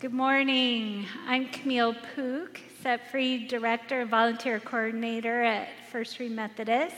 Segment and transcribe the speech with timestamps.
[0.00, 1.06] Good morning.
[1.26, 6.94] I'm Camille Pook, Set Free Director and Volunteer Coordinator at First Free Methodist.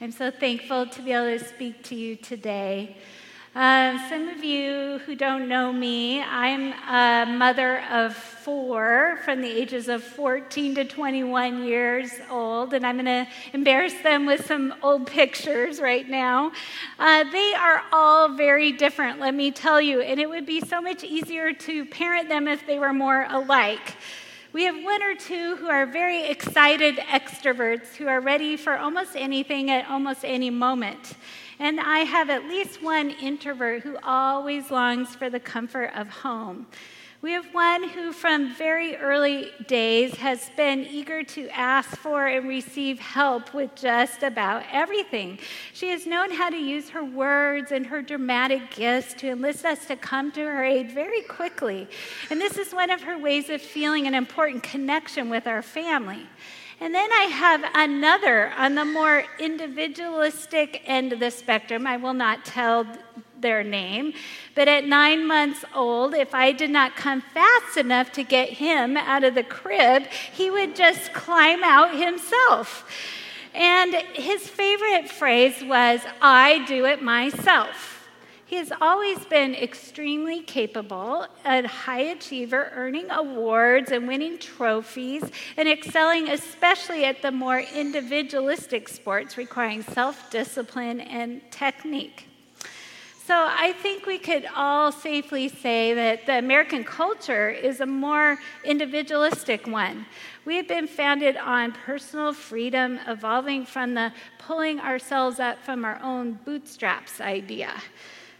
[0.00, 2.96] I'm so thankful to be able to speak to you today.
[3.54, 9.50] Uh, some of you who don't know me, I'm a mother of four from the
[9.50, 14.72] ages of 14 to 21 years old, and I'm going to embarrass them with some
[14.82, 16.50] old pictures right now.
[16.98, 20.80] Uh, they are all very different, let me tell you, and it would be so
[20.80, 23.96] much easier to parent them if they were more alike.
[24.54, 29.14] We have one or two who are very excited extroverts who are ready for almost
[29.14, 31.16] anything at almost any moment.
[31.62, 36.66] And I have at least one introvert who always longs for the comfort of home.
[37.20, 42.48] We have one who, from very early days, has been eager to ask for and
[42.48, 45.38] receive help with just about everything.
[45.72, 49.86] She has known how to use her words and her dramatic gifts to enlist us
[49.86, 51.86] to come to her aid very quickly.
[52.28, 56.26] And this is one of her ways of feeling an important connection with our family.
[56.82, 61.86] And then I have another on the more individualistic end of the spectrum.
[61.86, 62.84] I will not tell
[63.38, 64.14] their name.
[64.56, 68.96] But at nine months old, if I did not come fast enough to get him
[68.96, 72.90] out of the crib, he would just climb out himself.
[73.54, 77.91] And his favorite phrase was, I do it myself.
[78.52, 85.24] He has always been extremely capable, a high achiever, earning awards and winning trophies,
[85.56, 92.28] and excelling especially at the more individualistic sports requiring self discipline and technique.
[93.24, 98.38] So I think we could all safely say that the American culture is a more
[98.64, 100.04] individualistic one.
[100.44, 105.98] We have been founded on personal freedom, evolving from the pulling ourselves up from our
[106.02, 107.72] own bootstraps idea.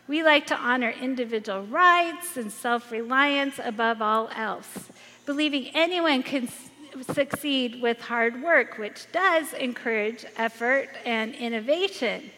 [0.08, 4.90] We like to honor individual rights and self reliance above all else,
[5.26, 6.48] believing anyone can
[7.12, 12.30] succeed with hard work, which does encourage effort and innovation.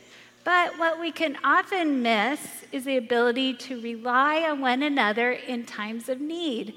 [0.45, 5.65] But what we can often miss is the ability to rely on one another in
[5.65, 6.75] times of need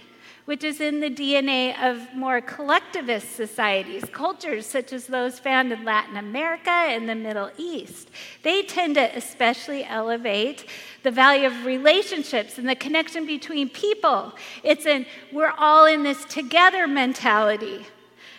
[0.47, 5.83] which is in the DNA of more collectivist societies, cultures such as those found in
[5.83, 8.09] Latin America and the Middle East.
[8.43, 10.65] They tend to especially elevate
[11.03, 14.31] the value of relationships and the connection between people.
[14.63, 17.85] It's an we're all in this together mentality.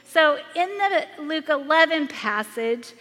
[0.07, 2.95] So in the Luke 11 passage,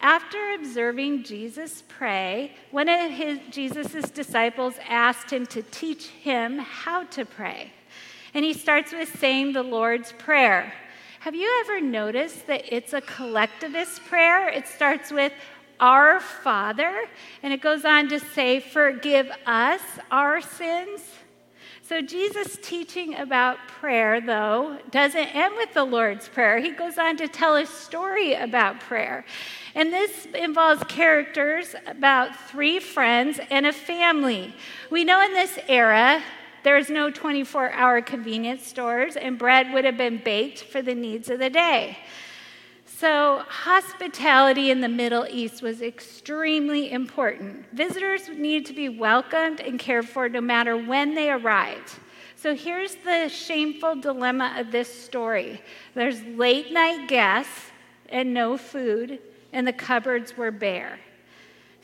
[0.00, 7.02] after observing Jesus pray, one of his, Jesus' disciples asked him to teach him how
[7.06, 7.72] to pray.
[8.34, 10.72] And he starts with saying the Lord's Prayer.
[11.20, 14.48] Have you ever noticed that it's a collectivist prayer?
[14.48, 15.32] It starts with
[15.78, 17.04] our Father,
[17.42, 21.00] and it goes on to say, Forgive us our sins.
[21.82, 26.58] So, Jesus' teaching about prayer, though, doesn't end with the Lord's Prayer.
[26.58, 29.26] He goes on to tell a story about prayer.
[29.74, 34.54] And this involves characters about three friends and a family.
[34.90, 36.22] We know in this era
[36.64, 41.30] there's no 24 hour convenience stores, and bread would have been baked for the needs
[41.30, 41.98] of the day.
[42.86, 47.66] So, hospitality in the Middle East was extremely important.
[47.72, 51.98] Visitors needed to be welcomed and cared for no matter when they arrived.
[52.36, 55.60] So, here's the shameful dilemma of this story
[55.94, 57.72] there's late night guests
[58.08, 59.18] and no food,
[59.52, 61.00] and the cupboards were bare.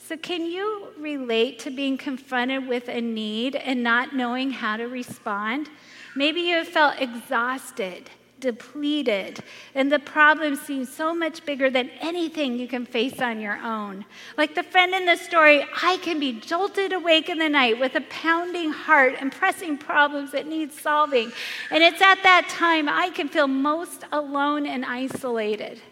[0.08, 4.84] So, can you relate to being confronted with a need and not knowing how to
[4.84, 5.69] respond?
[6.16, 8.08] Maybe you have felt exhausted,
[8.41, 9.41] depleted,
[9.74, 14.06] and the problem seems so much bigger than anything you can face on your own.
[14.38, 17.94] Like the friend in the story, I can be jolted awake in the night with
[17.94, 21.30] a pounding heart and pressing problems that need solving.
[21.70, 25.82] And it's at that time I can feel most alone and isolated.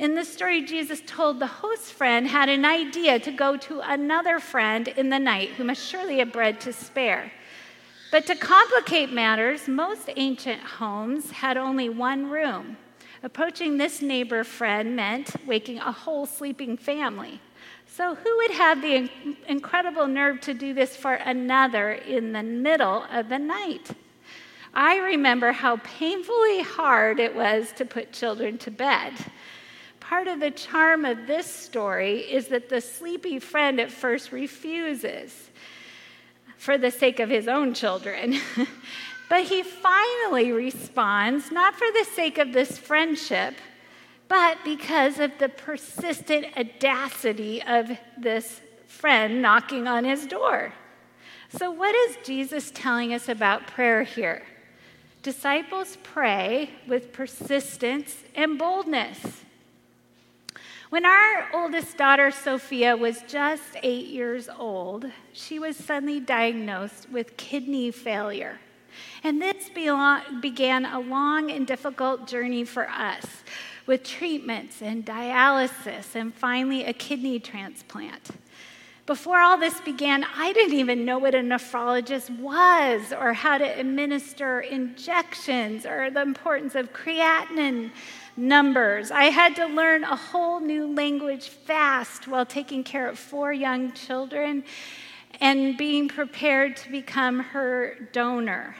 [0.00, 4.38] In this story, Jesus told the host friend had an idea to go to another
[4.38, 7.30] friend in the night who must surely have bread to spare.
[8.10, 12.78] But to complicate matters, most ancient homes had only one room.
[13.22, 17.38] Approaching this neighbor friend meant waking a whole sleeping family.
[17.86, 19.10] So, who would have the
[19.48, 23.90] incredible nerve to do this for another in the middle of the night?
[24.72, 29.12] I remember how painfully hard it was to put children to bed
[30.10, 35.50] part of the charm of this story is that the sleepy friend at first refuses
[36.58, 38.36] for the sake of his own children.
[39.28, 43.54] but he finally responds, not for the sake of this friendship,
[44.26, 50.72] but because of the persistent audacity of this friend knocking on his door.
[51.50, 54.42] So, what is Jesus telling us about prayer here?
[55.22, 59.44] Disciples pray with persistence and boldness.
[60.90, 67.36] When our oldest daughter, Sophia, was just eight years old, she was suddenly diagnosed with
[67.36, 68.58] kidney failure.
[69.22, 73.24] And this began a long and difficult journey for us
[73.86, 78.30] with treatments and dialysis and finally a kidney transplant.
[79.10, 83.64] Before all this began, I didn't even know what a nephrologist was or how to
[83.64, 87.90] administer injections or the importance of creatinine
[88.36, 89.10] numbers.
[89.10, 93.90] I had to learn a whole new language fast while taking care of four young
[93.94, 94.62] children
[95.40, 98.76] and being prepared to become her donor.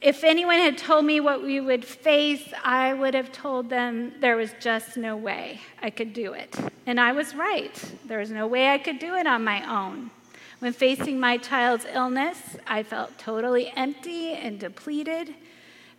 [0.00, 4.36] If anyone had told me what we would face, I would have told them there
[4.36, 6.54] was just no way I could do it.
[6.84, 7.74] And I was right.
[8.04, 10.10] There was no way I could do it on my own.
[10.58, 15.34] When facing my child's illness, I felt totally empty and depleted.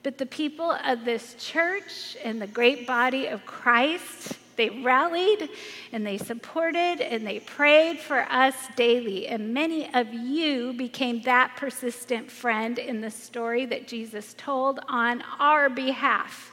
[0.03, 5.49] But the people of this church and the great body of Christ they rallied
[5.91, 9.27] and they supported and they prayed for us daily.
[9.27, 15.23] And many of you became that persistent friend in the story that Jesus told on
[15.39, 16.51] our behalf.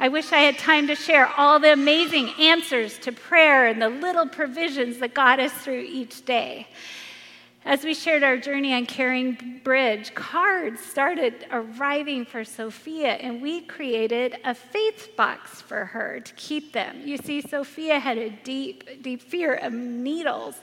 [0.00, 3.88] I wish I had time to share all the amazing answers to prayer and the
[3.88, 6.68] little provisions that got us through each day.
[7.68, 13.60] As we shared our journey on Caring Bridge, cards started arriving for Sophia, and we
[13.60, 17.02] created a faith box for her to keep them.
[17.04, 20.54] You see, Sophia had a deep, deep fear of needles,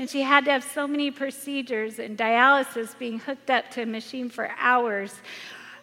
[0.00, 3.86] and she had to have so many procedures and dialysis being hooked up to a
[3.86, 5.14] machine for hours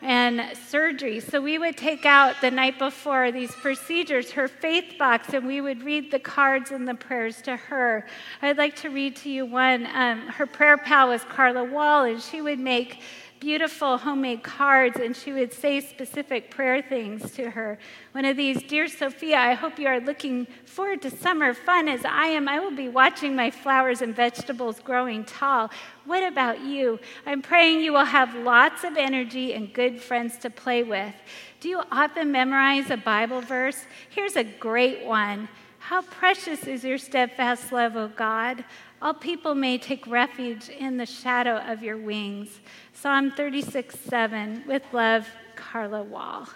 [0.06, 1.20] and surgery.
[1.20, 5.62] So we would take out the night before these procedures her faith box and we
[5.62, 8.06] would read the cards and the prayers to her.
[8.44, 9.88] I'd like to read to you one.
[9.92, 13.02] Um, her prayer pal was Carla Wall, and she would make
[13.40, 17.78] beautiful homemade cards and she would say specific prayer things to her.
[18.14, 22.06] One of these, Dear Sophia, I hope you are looking forward to summer fun as
[22.06, 22.48] I am.
[22.48, 25.70] I will be watching my flowers and vegetables growing tall.
[26.06, 27.00] What about you?
[27.26, 31.14] I'm praying you will have lots of energy and good friends to play with.
[31.60, 33.86] Do you often memorize a Bible verse?
[34.10, 35.50] Here's a great one.
[35.90, 38.66] How precious is your steadfast love, O God.
[39.04, 42.60] All people may take refuge in the shadow of your wings.
[42.94, 46.50] Psalm 36 7, with love, Carla Wall.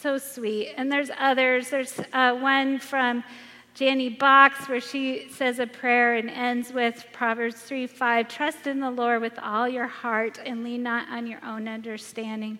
[0.00, 0.74] So sweet.
[0.76, 1.70] And there's others.
[1.70, 3.22] There's uh, one from
[3.74, 8.26] Janie Box where she says a prayer and ends with Proverbs 3 5.
[8.26, 12.58] Trust in the Lord with all your heart and lean not on your own understanding.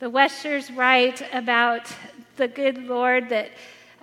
[0.00, 1.92] The Westers write about
[2.34, 3.50] the good Lord that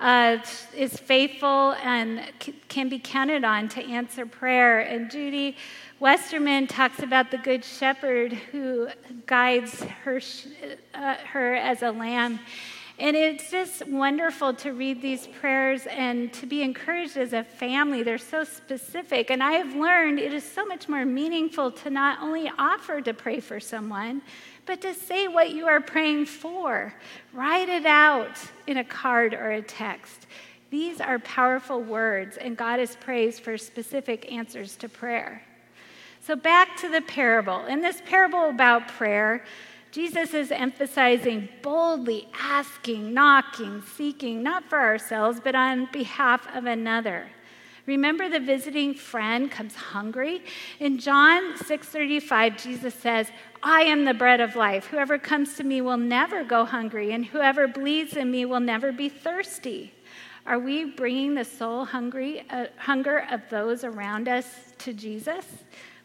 [0.02, 0.40] uh,
[0.76, 2.22] is faithful and
[2.68, 4.80] can be counted on to answer prayer.
[4.80, 5.56] And Judy
[6.00, 8.88] Westerman talks about the Good Shepherd who
[9.28, 10.20] guides her,
[10.96, 12.40] uh, her as a lamb.
[12.98, 18.04] And it's just wonderful to read these prayers and to be encouraged as a family.
[18.04, 19.32] They're so specific.
[19.32, 23.14] And I have learned it is so much more meaningful to not only offer to
[23.14, 24.22] pray for someone,
[24.72, 26.94] but to say what you are praying for.
[27.34, 30.28] Write it out in a card or a text.
[30.70, 35.44] These are powerful words, and God is praised for specific answers to prayer.
[36.22, 37.66] So, back to the parable.
[37.66, 39.44] In this parable about prayer,
[39.92, 47.28] Jesus is emphasizing boldly asking, knocking, seeking, not for ourselves, but on behalf of another.
[47.86, 50.44] Remember the visiting friend comes hungry?
[50.80, 53.32] In John 6:35 Jesus says,
[53.64, 54.88] "I am the bread of life.
[54.88, 58.92] Whoever comes to me will never go hungry, and whoever believes in me will never
[58.92, 59.94] be thirsty."
[60.46, 65.46] Are we bringing the soul hungry uh, hunger of those around us to Jesus?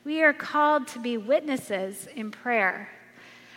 [0.04, 2.90] We are called to be witnesses in prayer.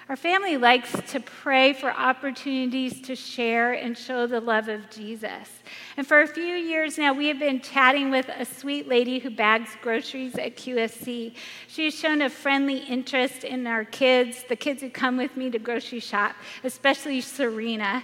[0.10, 5.48] Our family likes to pray for opportunities to share and show the love of Jesus.
[5.98, 9.30] And for a few years now, we have been chatting with a sweet lady who
[9.30, 11.36] bags groceries at QFC.
[11.68, 15.52] She has shown a friendly interest in our kids, the kids who come with me
[15.52, 18.04] to grocery shop, especially Serena.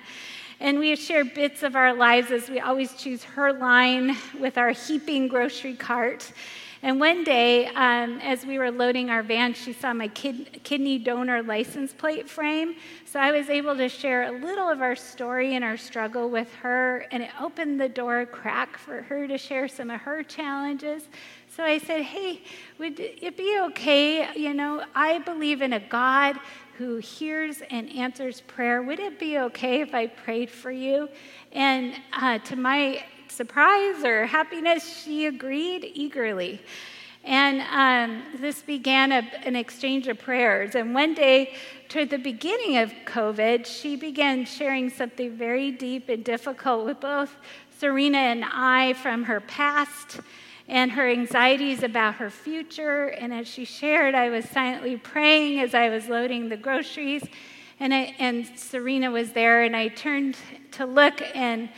[0.60, 4.60] And we have shared bits of our lives as we always choose her line with
[4.60, 6.32] our heaping grocery cart.
[6.86, 11.00] And one day, um, as we were loading our van, she saw my kid, kidney
[11.00, 12.76] donor license plate frame.
[13.06, 16.54] So I was able to share a little of our story and our struggle with
[16.58, 20.22] her, and it opened the door a crack for her to share some of her
[20.22, 21.08] challenges.
[21.48, 22.44] So I said, Hey,
[22.78, 24.32] would it be okay?
[24.36, 26.40] You know, I believe in a God
[26.78, 28.84] who hears and answers prayer.
[28.84, 31.10] Would it be okay if I prayed for you?
[31.52, 33.04] And uh, to my
[33.36, 36.62] surprise or happiness, she agreed eagerly.
[37.24, 40.76] And um, this began a, an exchange of prayers.
[40.76, 41.56] And one day,
[41.90, 47.36] toward the beginning of COVID, she began sharing something very deep and difficult with both
[47.80, 50.20] Serena and I from her past
[50.68, 53.08] and her anxieties about her future.
[53.08, 57.24] And as she shared, I was silently praying as I was loading the groceries.
[57.80, 60.38] And, I, and Serena was there, and I turned
[60.74, 61.70] to look, and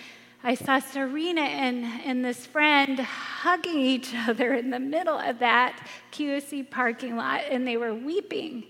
[0.43, 5.85] I saw Serena and, and this friend hugging each other in the middle of that
[6.11, 8.65] QFC parking lot, and they were weeping.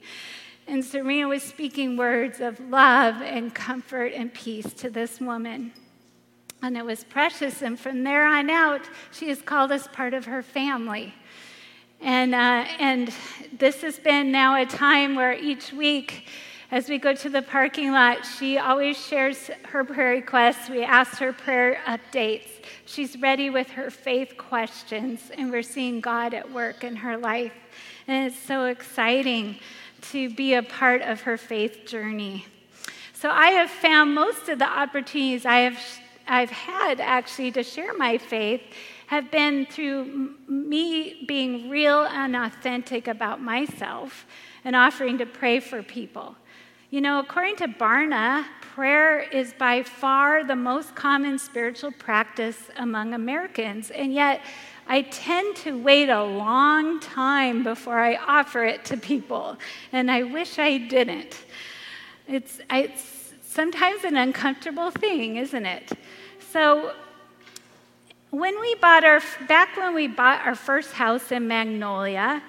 [0.65, 5.73] And Serena was speaking words of love and comfort and peace to this woman.
[6.61, 7.61] And it was precious.
[7.61, 8.81] And from there on out,
[9.11, 11.13] she has called us part of her family.
[12.01, 13.13] And, uh, and
[13.57, 16.27] this has been now a time where each week,
[16.69, 20.69] as we go to the parking lot, she always shares her prayer requests.
[20.69, 22.49] We ask her prayer updates.
[22.85, 27.53] She's ready with her faith questions, and we're seeing God at work in her life.
[28.07, 29.59] And it's so exciting
[30.11, 32.45] to be a part of her faith journey.
[33.13, 35.79] So I have found most of the opportunities I have
[36.27, 38.61] I've had actually to share my faith
[39.07, 44.25] have been through me being real and authentic about myself
[44.65, 46.35] and offering to pray for people.
[46.89, 53.13] You know, according to Barna, prayer is by far the most common spiritual practice among
[53.13, 54.39] Americans, and yet
[54.87, 59.57] I tend to wait a long time before I offer it to people,
[59.91, 61.37] and I wish I didn't.
[62.25, 65.91] It's, it's sometimes an uncomfortable thing, isn't it?
[66.53, 66.93] So,
[68.29, 72.41] when we bought our, back when we bought our first house in Magnolia,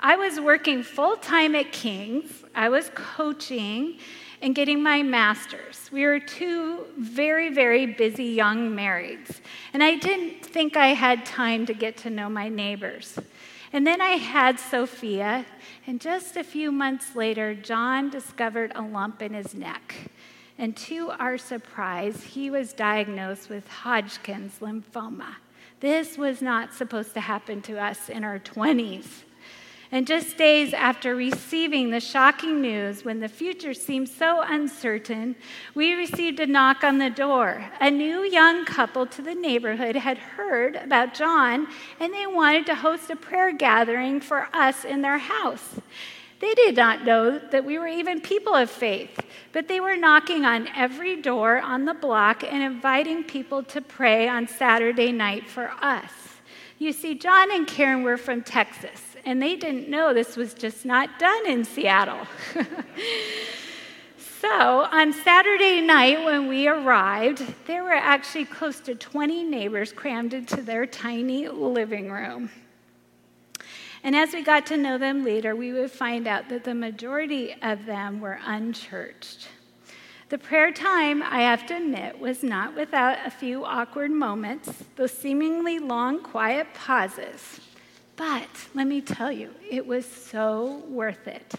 [0.00, 2.44] I was working full time at King's.
[2.56, 3.98] I was coaching
[4.42, 5.88] and getting my master's.
[5.92, 9.40] We were two very, very busy young marrieds.
[9.72, 13.18] And I didn't think I had time to get to know my neighbors.
[13.72, 15.44] And then I had Sophia,
[15.86, 19.94] and just a few months later, John discovered a lump in his neck.
[20.56, 25.36] And to our surprise, he was diagnosed with Hodgkin's lymphoma.
[25.80, 29.24] This was not supposed to happen to us in our 20s.
[29.92, 35.36] And just days after receiving the shocking news, when the future seemed so uncertain,
[35.74, 37.64] we received a knock on the door.
[37.80, 41.68] A new young couple to the neighborhood had heard about John,
[42.00, 45.80] and they wanted to host a prayer gathering for us in their house.
[46.38, 49.18] They did not know that we were even people of faith,
[49.52, 54.28] but they were knocking on every door on the block and inviting people to pray
[54.28, 56.12] on Saturday night for us.
[56.78, 60.86] You see, John and Karen were from Texas, and they didn't know this was just
[60.86, 62.26] not done in Seattle.
[64.40, 70.32] so, on Saturday night when we arrived, there were actually close to 20 neighbors crammed
[70.32, 72.50] into their tiny living room.
[74.04, 77.56] And as we got to know them later, we would find out that the majority
[77.62, 79.48] of them were unchurched.
[80.28, 85.12] The prayer time, I have to admit, was not without a few awkward moments, those
[85.12, 87.60] seemingly long, quiet pauses.
[88.16, 91.54] But let me tell you, it was so worth it.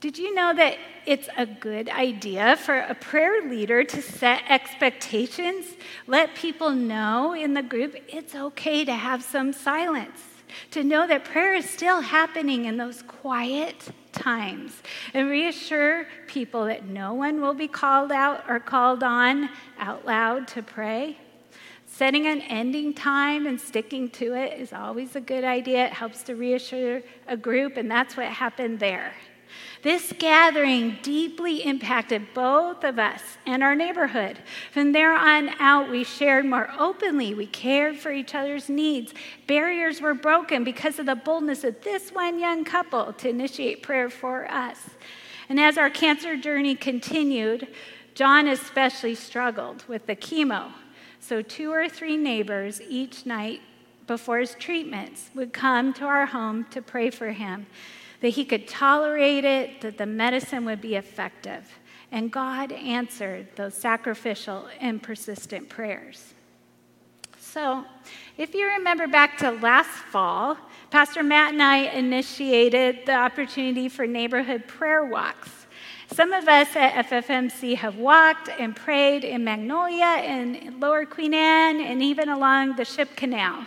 [0.00, 0.76] Did you know that
[1.06, 5.66] it's a good idea for a prayer leader to set expectations?
[6.06, 10.20] Let people know in the group it's okay to have some silence
[10.70, 14.82] to know that prayer is still happening in those quiet times,
[15.14, 20.48] and reassure people that no one will be called out or called on out loud
[20.48, 21.16] to pray.
[21.98, 25.86] Setting an ending time and sticking to it is always a good idea.
[25.86, 29.14] It helps to reassure a group, and that's what happened there.
[29.82, 34.38] This gathering deeply impacted both of us and our neighborhood.
[34.70, 37.34] From there on out, we shared more openly.
[37.34, 39.12] We cared for each other's needs.
[39.48, 44.08] Barriers were broken because of the boldness of this one young couple to initiate prayer
[44.08, 44.90] for us.
[45.48, 47.66] And as our cancer journey continued,
[48.14, 50.70] John especially struggled with the chemo.
[51.20, 53.60] So, two or three neighbors each night
[54.06, 57.66] before his treatments would come to our home to pray for him
[58.20, 61.78] that he could tolerate it, that the medicine would be effective.
[62.10, 66.34] And God answered those sacrificial and persistent prayers.
[67.38, 67.84] So,
[68.36, 70.56] if you remember back to last fall,
[70.90, 75.57] Pastor Matt and I initiated the opportunity for neighborhood prayer walks.
[76.10, 81.80] Some of us at FFMC have walked and prayed in Magnolia and Lower Queen Anne
[81.80, 83.66] and even along the Ship Canal.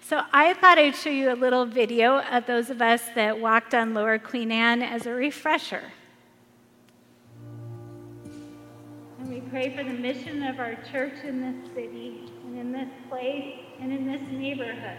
[0.00, 3.74] So I thought I'd show you a little video of those of us that walked
[3.74, 5.82] on Lower Queen Anne as a refresher.
[9.20, 12.88] And we pray for the mission of our church in this city and in this
[13.10, 14.96] place and in this neighborhood.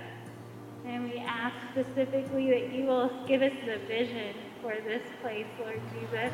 [0.85, 5.81] And we ask specifically that you will give us the vision for this place, Lord
[5.93, 6.33] Jesus.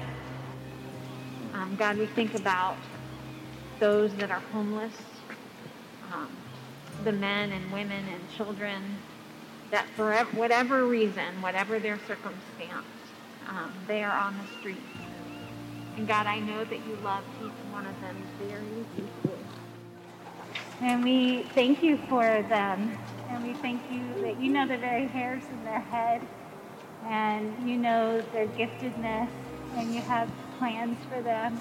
[1.54, 2.76] Um, God, we think about
[3.80, 4.94] those that are homeless,
[6.12, 6.30] um,
[7.04, 8.82] the men and women and children
[9.72, 12.86] that for whatever reason, whatever their circumstance,
[13.48, 14.82] um, they are on the streets.
[15.98, 19.40] And God, I know that you love each one of them very deeply.
[20.82, 22.98] And we thank you for them.
[23.30, 26.22] And we thank you that you know the very hairs in their head.
[27.06, 29.30] And you know their giftedness.
[29.76, 31.58] And you have plans for them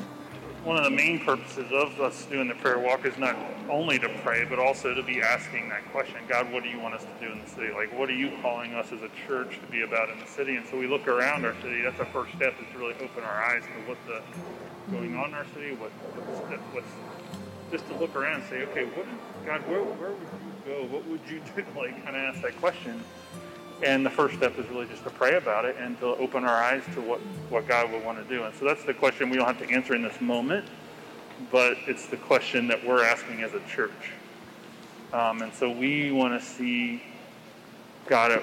[0.64, 3.36] one of the main purposes of us doing the prayer walk is not
[3.68, 6.94] only to pray, but also to be asking that question God, what do you want
[6.94, 7.70] us to do in the city?
[7.70, 10.56] Like, what are you calling us as a church to be about in the city?
[10.56, 11.82] And so we look around our city.
[11.82, 14.24] That's our first step is to really open our eyes to what's
[14.90, 16.86] going on in our city, what, what's, what's
[17.70, 19.06] just to look around and say, okay, what,
[19.44, 20.86] God, where, where would you go?
[20.86, 21.64] What would you do?
[21.76, 23.04] Like, kind of ask that question.
[23.82, 26.62] And the first step is really just to pray about it and to open our
[26.62, 28.44] eyes to what, what God would want to do.
[28.44, 30.64] And so that's the question we don't have to answer in this moment,
[31.50, 34.12] but it's the question that we're asking as a church.
[35.12, 37.02] Um, and so we want to see
[38.06, 38.42] God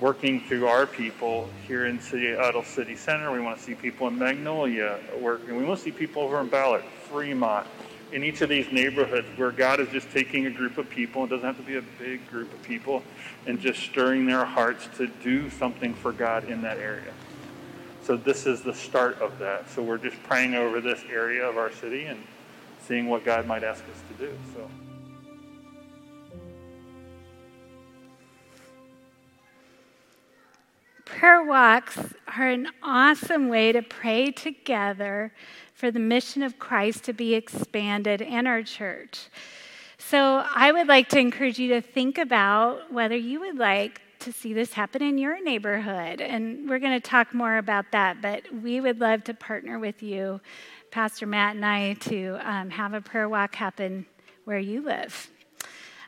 [0.00, 3.32] working through our people here in Seattle City Center.
[3.32, 5.56] We want to see people in Magnolia working.
[5.56, 7.66] We want to see people over in Ballard, Fremont,
[8.12, 11.28] in each of these neighborhoods where God is just taking a group of people, it
[11.28, 13.02] doesn't have to be a big group of people,
[13.46, 17.12] and just stirring their hearts to do something for God in that area.
[18.02, 19.70] So this is the start of that.
[19.70, 22.22] So we're just praying over this area of our city and
[22.86, 24.32] seeing what God might ask us to do.
[24.54, 24.68] So.
[31.04, 31.98] Prayer walks
[32.36, 35.32] are an awesome way to pray together
[35.74, 39.28] for the mission of Christ to be expanded in our church.
[39.98, 44.32] So I would like to encourage you to think about whether you would like to
[44.32, 46.20] see this happen in your neighborhood.
[46.20, 50.02] And we're going to talk more about that, but we would love to partner with
[50.02, 50.40] you,
[50.90, 54.06] Pastor Matt and I, to um, have a prayer walk happen
[54.44, 55.30] where you live.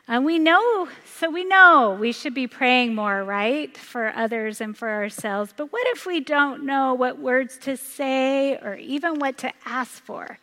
[0.05, 4.77] And we know, so we know we should be praying more, right, for others and
[4.77, 5.53] for ourselves.
[5.55, 10.03] But what if we don't know what words to say or even what to ask
[10.03, 10.39] for?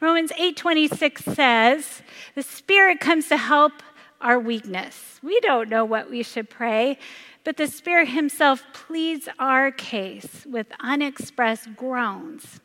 [0.00, 2.02] Romans 8:26 says,
[2.34, 3.82] "The Spirit comes to help
[4.18, 5.20] our weakness.
[5.22, 6.98] We don't know what we should pray,
[7.44, 12.60] but the Spirit himself pleads our case with unexpressed groans."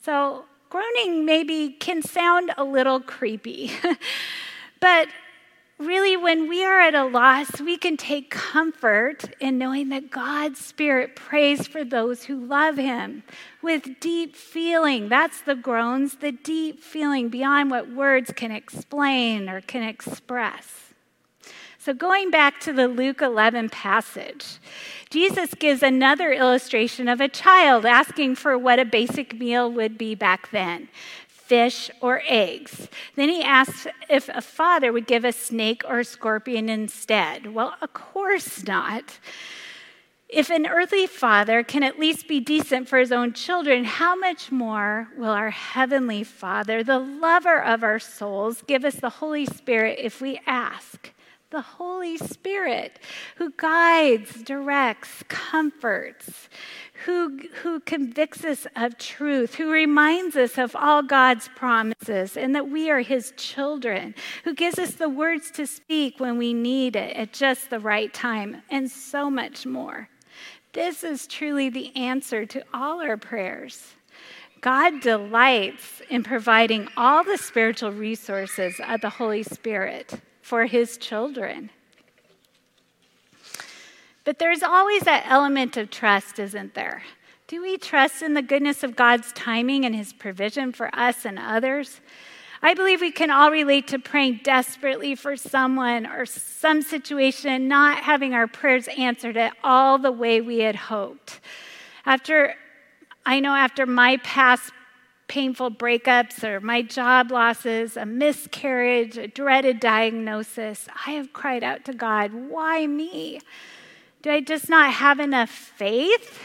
[0.00, 3.72] So, groaning maybe can sound a little creepy.
[4.80, 5.08] but
[5.80, 10.58] really, when we are at a loss, we can take comfort in knowing that God's
[10.58, 13.22] Spirit prays for those who love Him
[13.62, 15.08] with deep feeling.
[15.08, 20.90] That's the groans, the deep feeling beyond what words can explain or can express.
[21.78, 24.58] So, going back to the Luke 11 passage,
[25.08, 30.14] Jesus gives another illustration of a child asking for what a basic meal would be
[30.14, 30.88] back then
[31.50, 32.86] fish, or eggs.
[33.16, 37.52] Then he asks if a father would give a snake or a scorpion instead.
[37.52, 39.18] Well, of course not.
[40.28, 44.52] If an earthly father can at least be decent for his own children, how much
[44.52, 49.98] more will our heavenly Father, the lover of our souls, give us the Holy Spirit
[50.00, 51.12] if we ask?
[51.50, 53.00] the Holy Spirit
[53.36, 56.48] who guides, directs, comforts,
[57.10, 62.70] who, who convicts us of truth, who reminds us of all God's promises and that
[62.70, 67.16] we are His children, who gives us the words to speak when we need it
[67.16, 70.08] at just the right time, and so much more.
[70.72, 73.94] This is truly the answer to all our prayers.
[74.60, 81.70] God delights in providing all the spiritual resources of the Holy Spirit for his children.
[84.30, 87.02] But there's always that element of trust, isn't there?
[87.48, 91.36] Do we trust in the goodness of God's timing and his provision for us and
[91.36, 92.00] others?
[92.62, 98.04] I believe we can all relate to praying desperately for someone or some situation not
[98.04, 101.40] having our prayers answered at all the way we had hoped.
[102.06, 102.54] After
[103.26, 104.70] I know after my past
[105.26, 111.84] painful breakups or my job losses, a miscarriage, a dreaded diagnosis, I have cried out
[111.86, 113.40] to God, Why me?
[114.22, 116.40] Do I just not have enough faith?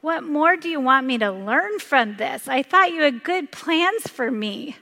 [0.00, 2.46] What more do you want me to learn from this?
[2.46, 4.76] I thought you had good plans for me.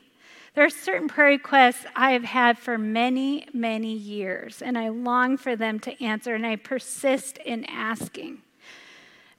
[0.54, 5.38] There are certain prayer requests I have had for many, many years, and I long
[5.38, 8.42] for them to answer, and I persist in asking.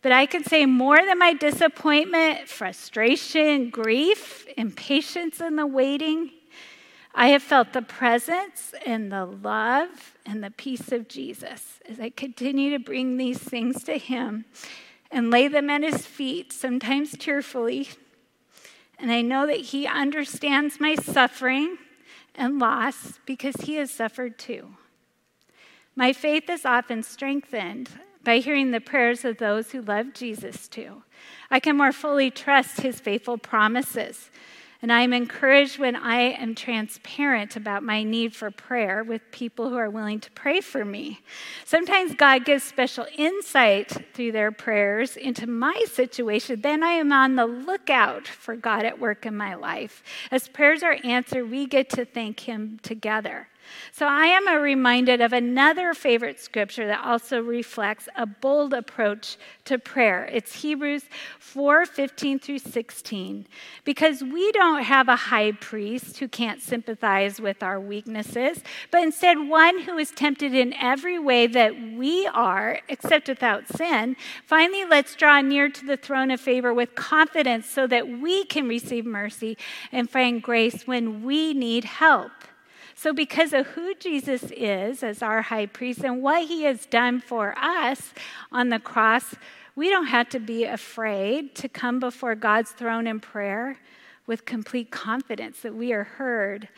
[0.01, 6.31] But I could say more than my disappointment, frustration, grief, impatience in the waiting.
[7.19, 12.11] I have felt the presence and the love and the peace of Jesus as I
[12.11, 14.45] continue to bring these things to Him
[15.09, 17.89] and lay them at His feet, sometimes tearfully.
[18.99, 21.79] And I know that He understands my suffering
[22.35, 24.75] and loss because He has suffered too.
[25.95, 27.89] My faith is often strengthened
[28.23, 31.01] by hearing the prayers of those who love Jesus too.
[31.49, 34.29] I can more fully trust His faithful promises
[34.81, 39.69] and I am encouraged when I am transparent about my need for prayer with people
[39.69, 41.21] who are willing to pray for me.
[41.65, 46.61] Sometimes God gives special insight through their prayers into my situation.
[46.61, 50.03] Then I am on the lookout for God at work in my life.
[50.29, 53.47] As prayers are answered, we get to thank Him together.
[53.91, 59.77] So I am reminded of another favorite scripture that also reflects a bold approach to
[59.77, 60.29] prayer.
[60.31, 61.03] It's Hebrews
[61.39, 63.47] 4 15 through 16.
[63.83, 69.37] Because we don't have a high priest who can't sympathize with our weaknesses, but instead
[69.47, 74.15] one who is tempted in every way that we are, except without sin.
[74.45, 78.67] Finally, let's draw near to the throne of favor with confidence so that we can
[78.67, 79.57] receive mercy
[79.91, 82.31] and find grace when we need help.
[82.99, 87.21] So, because of who Jesus is as our high priest and what he has done
[87.21, 88.11] for us
[88.51, 89.35] on the cross,
[89.75, 93.77] we don't have to be afraid to come before God's throne in prayer
[94.25, 96.69] with complete confidence that we are heard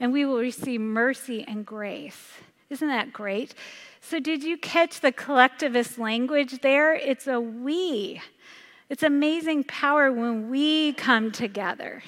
[0.00, 2.32] and we will receive mercy and grace.
[2.70, 3.54] Isn't that great?
[4.00, 6.94] So, did you catch the collectivist language there?
[6.94, 8.22] It's a we.
[8.88, 12.02] It's amazing power when we come together.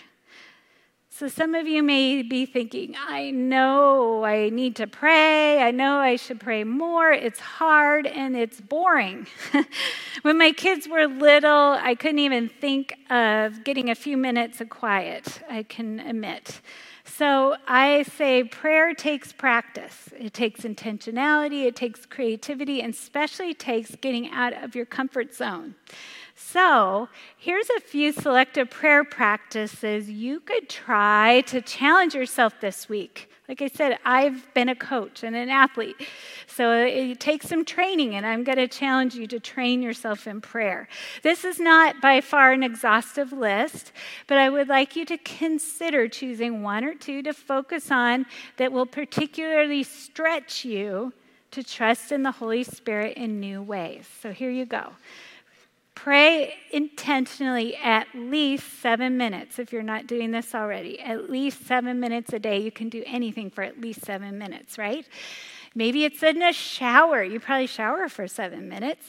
[1.18, 5.60] So, some of you may be thinking, I know I need to pray.
[5.60, 7.10] I know I should pray more.
[7.10, 9.26] It's hard and it's boring.
[10.22, 14.68] when my kids were little, I couldn't even think of getting a few minutes of
[14.68, 16.60] quiet, I can admit.
[17.04, 20.10] So, I say prayer takes practice.
[20.16, 25.74] It takes intentionality, it takes creativity, and especially takes getting out of your comfort zone.
[26.40, 33.28] So, here's a few selective prayer practices you could try to challenge yourself this week.
[33.48, 35.96] Like I said, I've been a coach and an athlete.
[36.46, 40.40] So it takes some training, and I'm going to challenge you to train yourself in
[40.40, 40.86] prayer.
[41.24, 43.90] This is not by far an exhaustive list,
[44.28, 48.26] but I would like you to consider choosing one or two to focus on
[48.58, 51.12] that will particularly stretch you
[51.50, 54.06] to trust in the Holy Spirit in new ways.
[54.22, 54.92] So here you go.
[56.04, 61.00] Pray intentionally at least seven minutes if you're not doing this already.
[61.00, 62.60] At least seven minutes a day.
[62.60, 65.04] You can do anything for at least seven minutes, right?
[65.74, 67.24] Maybe it's in a shower.
[67.24, 69.06] You probably shower for seven minutes.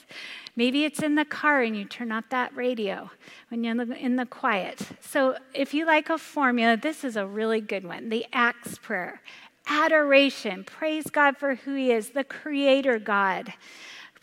[0.56, 3.12] Maybe it's in the car and you turn off that radio
[3.50, 4.82] when you're in the, quiet.
[5.00, 9.22] So, if you like a formula, this is a really good one the Acts prayer.
[9.68, 10.64] Adoration.
[10.64, 13.54] Praise God for who He is, the Creator God.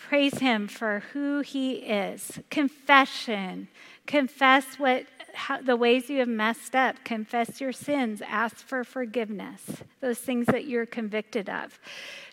[0.08, 2.38] Praise Him for who He is.
[2.48, 3.66] Confession.
[4.06, 7.02] Confess what how, the ways you have messed up.
[7.02, 8.22] Confess your sins.
[8.24, 9.62] Ask for forgiveness.
[10.00, 11.80] Those things that you're convicted of.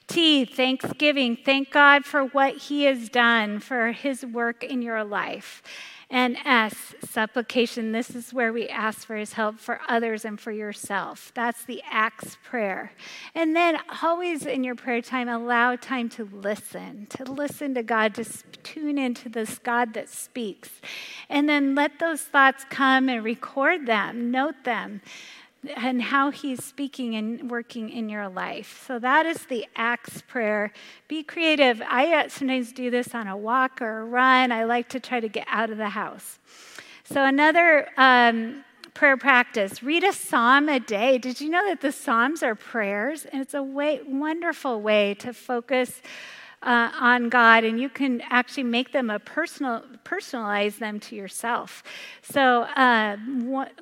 [0.06, 1.36] T, thanksgiving.
[1.36, 5.64] Thank God for what He has done, for His work in your life.
[6.13, 7.91] And S, supplication.
[7.91, 11.32] This is where we ask for his help for others and for yourself.
[11.34, 12.91] That's the Acts prayer.
[13.34, 18.13] And then always in your prayer time, allow time to listen, to listen to God,
[18.13, 18.26] to
[18.62, 20.69] tune into this God that speaks.
[21.30, 25.02] And then let those thoughts come and record them, note them
[25.76, 28.84] and how he's speaking and working in your life.
[28.88, 30.71] So that is the Acts prayer.
[31.08, 31.82] Be creative.
[31.88, 34.52] I uh, sometimes do this on a walk or a run.
[34.52, 36.39] I like to try to get out of the house.
[37.04, 41.17] So another um, prayer practice: read a psalm a day.
[41.17, 43.26] Did you know that the psalms are prayers?
[43.26, 46.02] And it's a way, wonderful way to focus
[46.63, 51.84] uh, on God, and you can actually make them a personal, personalize them to yourself.
[52.21, 53.17] So, uh,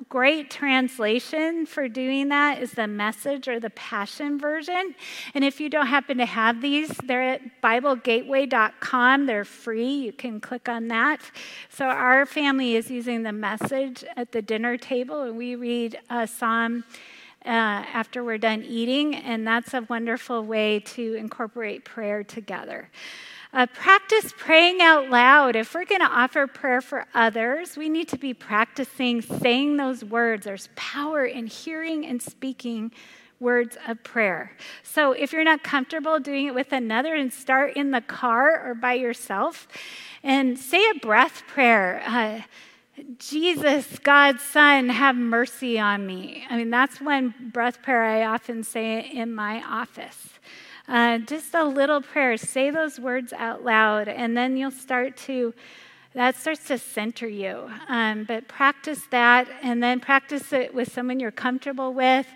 [0.08, 4.94] great translation for doing that is the Message or the Passion version.
[5.34, 9.26] And if you don't happen to have these, they're at BibleGateway.com.
[9.26, 9.92] They're free.
[9.92, 11.20] You can click on that.
[11.68, 16.26] So, our family is using the Message at the dinner table, and we read uh,
[16.26, 16.84] Psalm
[17.44, 22.88] uh, after we're done eating, and that's a wonderful way to incorporate prayer together.
[23.52, 25.56] Uh, practice praying out loud.
[25.56, 30.02] If we're going to offer prayer for others, we need to be practicing saying those
[30.02, 30.46] words.
[30.46, 32.92] There's power in hearing and speaking
[33.40, 34.52] words of prayer.
[34.82, 38.74] So if you're not comfortable doing it with another, and start in the car or
[38.74, 39.68] by yourself
[40.22, 42.02] and say a breath prayer.
[42.06, 42.42] Uh,
[43.18, 46.44] Jesus, God's Son, have mercy on me.
[46.48, 50.28] I mean, that's one breath prayer I often say in my office.
[50.88, 52.36] Uh, just a little prayer.
[52.36, 55.54] Say those words out loud, and then you'll start to
[56.14, 57.70] that starts to center you.
[57.88, 62.26] Um, but practice that and then practice it with someone you're comfortable with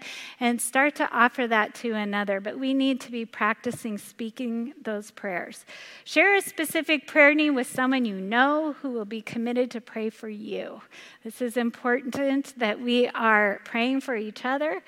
[0.40, 2.40] and start to offer that to another.
[2.40, 5.64] But we need to be practicing speaking those prayers.
[6.04, 10.10] Share a specific prayer need with someone you know who will be committed to pray
[10.10, 10.80] for you.
[11.26, 14.80] This is important that we are praying for each other.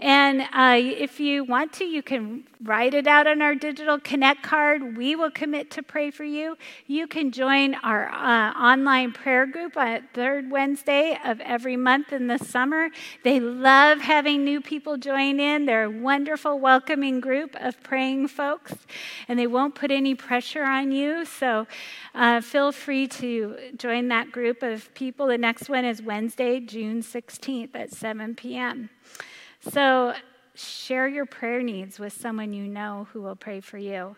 [0.00, 4.42] And uh, if you want to, you can write it out on our digital connect
[4.42, 4.96] card.
[4.96, 6.56] We will commit to pray for you.
[6.86, 12.26] You can join our uh, online prayer group on third Wednesday of every month in
[12.26, 12.88] the summer.
[13.22, 15.66] They love having new people join in.
[15.66, 18.74] They're a wonderful, welcoming group of praying folks,
[19.28, 21.26] and they won't put any pressure on you.
[21.26, 21.66] So
[22.14, 25.26] uh, feel free to join that group of people.
[25.26, 28.90] The next one is Wednesday, June 16th at 7 p.m.
[29.60, 30.14] So
[30.54, 34.16] share your prayer needs with someone you know who will pray for you.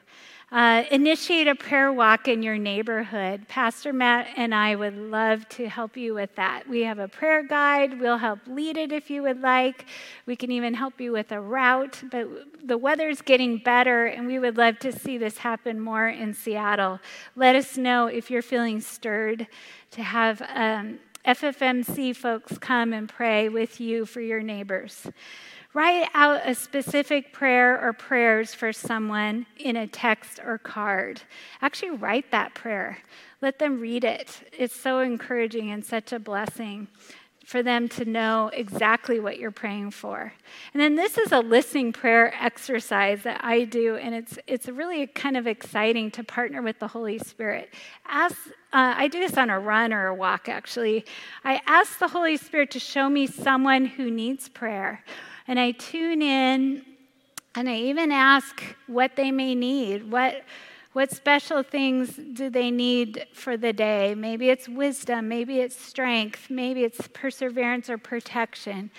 [0.51, 3.49] Uh, initiate a prayer walk in your neighborhood.
[3.49, 6.69] Pastor Matt and I would love to help you with that.
[6.69, 8.01] We have a prayer guide.
[8.01, 9.87] We'll help lead it if you would like.
[10.27, 12.03] We can even help you with a route.
[12.11, 12.29] But
[12.63, 17.01] the weather's getting better, and we would love to see this happen more in Seattle.
[17.35, 19.49] Let us know if you're feeling stirred
[19.93, 20.43] to have.
[20.55, 25.07] Um, FFMC folks come and pray with you for your neighbors.
[25.73, 31.23] Write out a specific prayer or prayers for someone in a text or card.
[31.63, 32.99] Actually, write that prayer.
[33.41, 34.49] Let them read it.
[34.53, 36.89] It's so encouraging and such a blessing
[37.45, 40.33] for them to know exactly what you're praying for.
[40.73, 45.07] And then this is a listening prayer exercise that I do, and it's it's really
[45.07, 47.73] kind of exciting to partner with the Holy Spirit.
[48.09, 48.37] Ask,
[48.73, 51.05] uh, I do this on a run or a walk, actually.
[51.45, 55.05] I ask the Holy Spirit to show me someone who needs prayer
[55.47, 56.83] and I tune in
[57.55, 60.11] and I even ask what they may need.
[60.11, 60.43] What,
[60.95, 64.15] what special things do they need for the day?
[64.15, 68.91] Maybe it's wisdom, maybe it's strength, maybe it's perseverance or protection.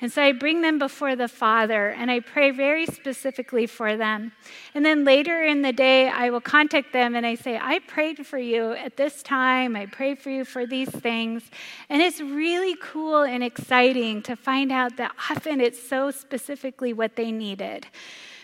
[0.00, 4.32] And so I bring them before the Father and I pray very specifically for them.
[4.74, 8.26] And then later in the day, I will contact them and I say, I prayed
[8.26, 9.76] for you at this time.
[9.76, 11.44] I prayed for you for these things.
[11.90, 17.14] And it's really cool and exciting to find out that often it's so specifically what
[17.14, 17.86] they needed.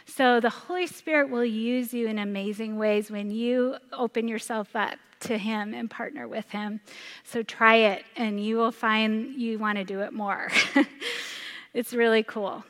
[0.08, 4.98] So the Holy Spirit will use you in amazing ways when you open yourself up
[5.20, 6.80] to Him and partner with Him.
[7.24, 10.50] So try it, and you will find you want to do it more.
[11.74, 12.64] It's really cool.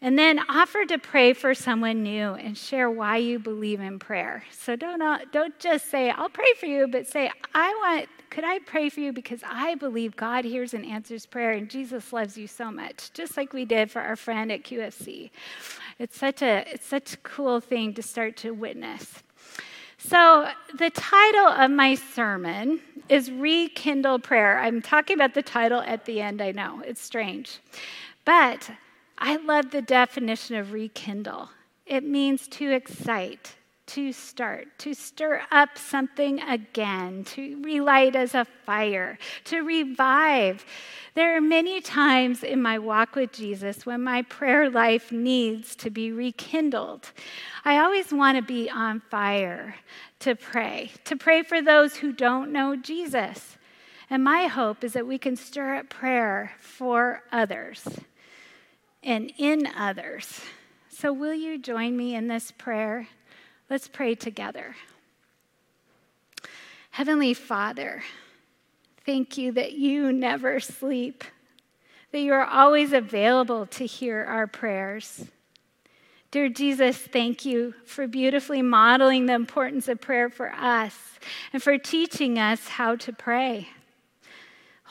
[0.00, 4.44] And then offer to pray for someone new and share why you believe in prayer.
[4.52, 8.44] So don't, uh, don't just say, I'll pray for you, but say, I want, could
[8.44, 12.38] I pray for you because I believe God hears and answers prayer and Jesus loves
[12.38, 15.30] you so much, just like we did for our friend at QFC.
[15.98, 19.24] It's such a, it's such a cool thing to start to witness.
[20.00, 24.60] So, the title of my sermon is Rekindle Prayer.
[24.60, 27.58] I'm talking about the title at the end, I know, it's strange.
[28.24, 28.70] But
[29.20, 31.50] I love the definition of rekindle.
[31.86, 38.44] It means to excite, to start, to stir up something again, to relight as a
[38.44, 40.64] fire, to revive.
[41.14, 45.90] There are many times in my walk with Jesus when my prayer life needs to
[45.90, 47.10] be rekindled.
[47.64, 49.74] I always want to be on fire
[50.20, 53.56] to pray, to pray for those who don't know Jesus.
[54.10, 57.84] And my hope is that we can stir up prayer for others
[59.02, 60.40] and in others.
[60.88, 63.08] So, will you join me in this prayer?
[63.70, 64.74] Let's pray together.
[66.90, 68.02] Heavenly Father,
[69.06, 71.22] thank you that you never sleep,
[72.10, 75.26] that you are always available to hear our prayers.
[76.30, 80.94] Dear Jesus, thank you for beautifully modeling the importance of prayer for us
[81.52, 83.68] and for teaching us how to pray.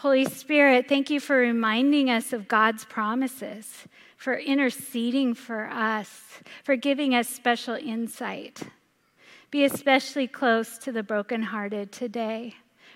[0.02, 6.22] Holy Spirit, thank you for reminding us of God's promises for interceding for us,
[6.64, 8.62] for giving us special insight.
[9.50, 12.54] Be especially close to the brokenhearted today.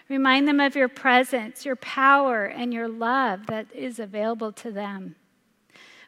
[0.10, 5.16] Remind them of your presence, your power, and your love that is available to them.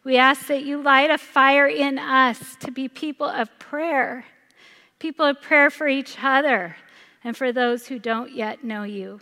[0.04, 4.26] We ask that you light a fire in us to be people of prayer,
[5.00, 6.76] people of prayer for each other
[7.24, 9.22] and for those who don't yet know you.